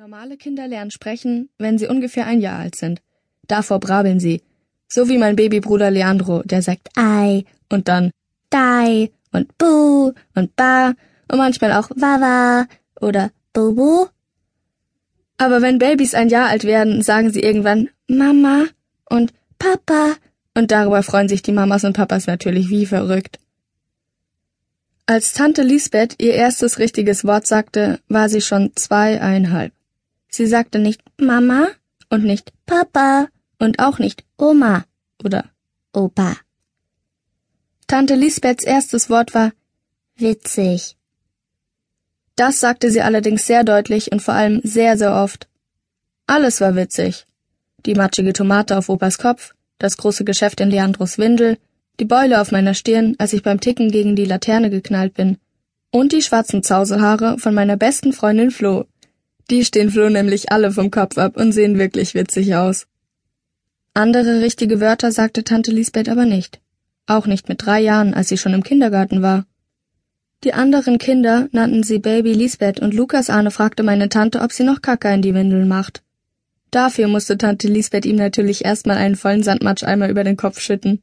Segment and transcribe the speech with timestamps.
[0.00, 3.02] Normale Kinder lernen sprechen, wenn sie ungefähr ein Jahr alt sind.
[3.46, 4.40] Davor brabbeln sie.
[4.88, 8.10] So wie mein Babybruder Leandro, der sagt Ei und dann
[8.48, 10.94] Dai und Bu und Ba
[11.30, 12.66] und manchmal auch Wawa
[12.98, 14.06] oder Bubu.
[15.36, 18.64] Aber wenn Babys ein Jahr alt werden, sagen sie irgendwann Mama
[19.04, 20.14] und Papa
[20.54, 23.38] und darüber freuen sich die Mamas und Papas natürlich wie verrückt.
[25.04, 29.74] Als Tante Lisbeth ihr erstes richtiges Wort sagte, war sie schon zweieinhalb.
[30.30, 31.68] Sie sagte nicht Mama
[32.08, 34.84] und nicht Papa und auch nicht Oma
[35.22, 35.44] oder
[35.92, 36.36] Opa.
[37.86, 39.52] Tante Lisbeths erstes Wort war
[40.16, 40.96] witzig.
[42.36, 45.48] Das sagte sie allerdings sehr deutlich und vor allem sehr, sehr oft.
[46.26, 47.26] Alles war witzig.
[47.84, 51.58] Die matschige Tomate auf Opas Kopf, das große Geschäft in Leandros Windel,
[51.98, 55.38] die Beule auf meiner Stirn, als ich beim Ticken gegen die Laterne geknallt bin,
[55.90, 58.86] und die schwarzen Zauselhaare von meiner besten Freundin Flo.
[59.50, 62.86] Die stehen Flo nämlich alle vom Kopf ab und sehen wirklich witzig aus.
[63.94, 66.60] Andere richtige Wörter sagte Tante Lisbeth aber nicht.
[67.06, 69.46] Auch nicht mit drei Jahren, als sie schon im Kindergarten war.
[70.44, 74.62] Die anderen Kinder nannten sie Baby Lisbeth und Lukas Arne fragte meine Tante, ob sie
[74.62, 76.04] noch Kacke in die Windeln macht.
[76.70, 81.02] Dafür musste Tante Lisbeth ihm natürlich erstmal einen vollen Sandmatscheimer über den Kopf schütten.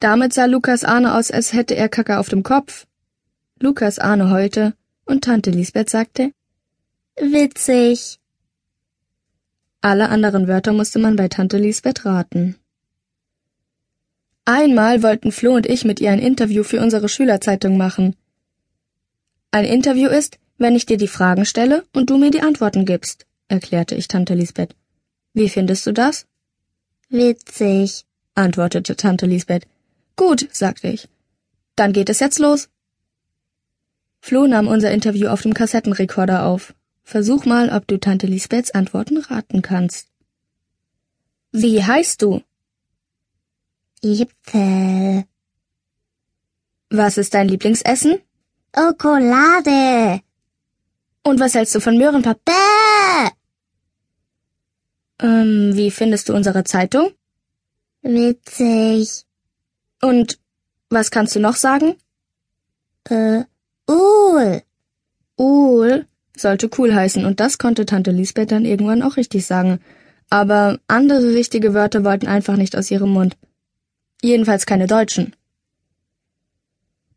[0.00, 2.86] Damit sah Lukas Arne aus, als hätte er Kacke auf dem Kopf.
[3.60, 4.74] Lukas Arne heulte
[5.06, 6.32] und Tante Lisbeth sagte,
[7.20, 8.18] Witzig.
[9.82, 12.56] Alle anderen Wörter musste man bei Tante Lisbeth raten.
[14.46, 18.16] Einmal wollten Flo und ich mit ihr ein Interview für unsere Schülerzeitung machen.
[19.50, 23.26] Ein Interview ist, wenn ich dir die Fragen stelle und du mir die Antworten gibst,
[23.48, 24.74] erklärte ich Tante Lisbeth.
[25.34, 26.26] Wie findest du das?
[27.10, 29.66] Witzig, antwortete Tante Lisbeth.
[30.16, 31.06] Gut, sagte ich.
[31.76, 32.70] Dann geht es jetzt los.
[34.20, 36.74] Flo nahm unser Interview auf dem Kassettenrekorder auf.
[37.10, 40.06] Versuch mal, ob du Tante Lisbeths Antworten raten kannst.
[41.50, 42.40] Wie heißt du?
[44.00, 45.24] Äpfel.
[46.88, 48.20] Was ist dein Lieblingsessen?
[48.72, 50.22] Schokolade.
[51.24, 53.32] Und was hältst du von Möhrenpapier?
[55.18, 57.10] Ähm, wie findest du unsere Zeitung?
[58.02, 59.26] Witzig.
[60.00, 60.38] Und
[60.90, 61.96] was kannst du noch sagen?
[63.08, 63.49] Äh?
[66.40, 69.80] Sollte cool heißen, und das konnte Tante Lisbeth dann irgendwann auch richtig sagen.
[70.28, 73.36] Aber andere richtige Wörter wollten einfach nicht aus ihrem Mund.
[74.22, 75.34] Jedenfalls keine Deutschen.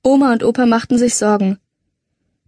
[0.03, 1.59] Oma und Opa machten sich Sorgen.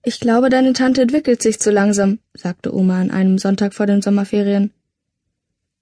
[0.04, 4.02] Ich glaube, deine Tante entwickelt sich zu langsam, sagte Oma an einem Sonntag vor den
[4.02, 4.72] Sommerferien.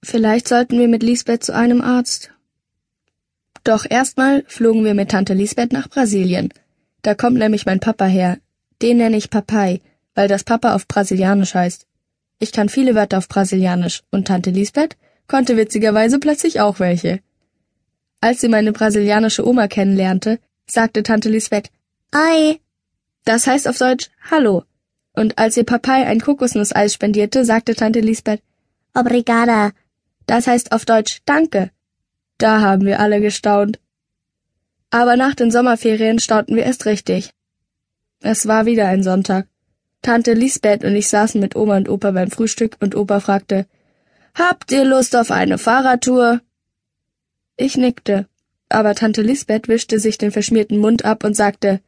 [0.03, 2.31] Vielleicht sollten wir mit Lisbeth zu einem Arzt.
[3.63, 6.49] Doch erstmal flogen wir mit Tante Lisbeth nach Brasilien.
[7.01, 8.37] Da kommt nämlich mein Papa her.
[8.81, 9.81] Den nenne ich Papai
[10.15, 11.87] weil das Papa auf Brasilianisch heißt.
[12.39, 14.97] Ich kann viele Wörter auf Brasilianisch und Tante Lisbeth
[15.27, 17.19] konnte witzigerweise plötzlich auch welche.
[18.21, 21.69] Als sie meine brasilianische Oma kennenlernte, sagte Tante Lisbeth
[22.11, 22.59] Ei.
[23.25, 24.63] Das heißt auf Deutsch Hallo.
[25.13, 28.41] Und als ihr Papai ein Kokosnusseis spendierte, sagte Tante Lisbeth
[28.93, 29.71] Obrigada.
[30.25, 31.71] Das heißt auf Deutsch Danke.
[32.37, 33.79] Da haben wir alle gestaunt.
[34.89, 37.31] Aber nach den Sommerferien staunten wir erst richtig.
[38.21, 39.47] Es war wieder ein Sonntag.
[40.03, 43.65] Tante Lisbeth und ich saßen mit Oma und Opa beim Frühstück und Opa fragte,
[44.35, 46.41] Habt ihr Lust auf eine Fahrradtour?
[47.57, 48.27] Ich nickte,
[48.69, 51.79] aber Tante Lisbeth wischte sich den verschmierten Mund ab und sagte,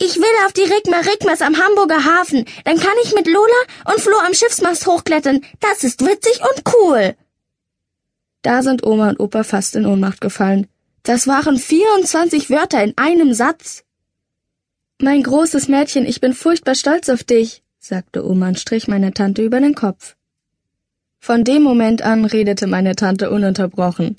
[0.00, 2.44] ich will auf die Rigma Rigmas am Hamburger Hafen.
[2.64, 5.40] Dann kann ich mit Lola und Flo am Schiffsmast hochklettern.
[5.60, 7.14] Das ist witzig und cool.
[8.42, 10.66] Da sind Oma und Opa fast in Ohnmacht gefallen.
[11.04, 13.84] Das waren 24 Wörter in einem Satz.
[15.02, 19.42] Mein großes Mädchen, ich bin furchtbar stolz auf dich, sagte Oma und strich meine Tante
[19.42, 20.16] über den Kopf.
[21.18, 24.16] Von dem Moment an redete meine Tante ununterbrochen.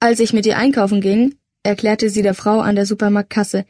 [0.00, 3.64] Als ich mit ihr einkaufen ging, erklärte sie der Frau an der Supermarktkasse.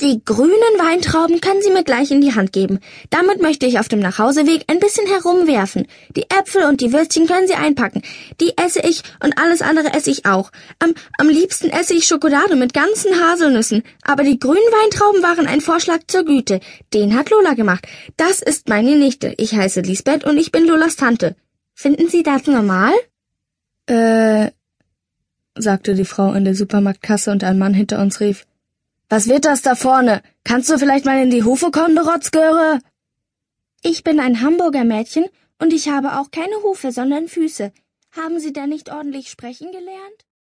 [0.00, 2.80] Die grünen Weintrauben können Sie mir gleich in die Hand geben.
[3.10, 5.86] Damit möchte ich auf dem Nachhauseweg ein bisschen herumwerfen.
[6.16, 8.02] Die Äpfel und die Würstchen können Sie einpacken.
[8.40, 10.50] Die esse ich und alles andere esse ich auch.
[10.78, 13.82] Am, am liebsten esse ich Schokolade mit ganzen Haselnüssen.
[14.02, 16.60] Aber die grünen Weintrauben waren ein Vorschlag zur Güte.
[16.92, 17.86] Den hat Lola gemacht.
[18.16, 19.34] Das ist meine Nichte.
[19.36, 21.36] Ich heiße Lisbeth und ich bin Lolas Tante.
[21.74, 22.92] Finden Sie das normal?
[23.86, 24.50] Äh,
[25.56, 28.46] sagte die Frau an der Supermarktkasse und ein Mann hinter uns rief.
[29.08, 30.22] Was wird das da vorne?
[30.44, 32.80] Kannst du vielleicht mal in die Hufe kommen, du Rotzgöre?
[33.82, 35.26] Ich bin ein Hamburger Mädchen
[35.58, 37.72] und ich habe auch keine Hufe, sondern Füße.
[38.12, 40.24] Haben Sie da nicht ordentlich sprechen gelernt?